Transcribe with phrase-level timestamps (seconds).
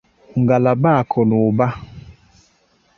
[0.41, 1.67] ngalaba akụnụba